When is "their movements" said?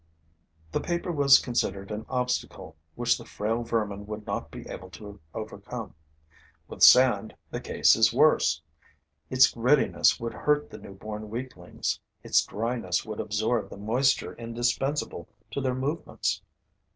15.61-16.41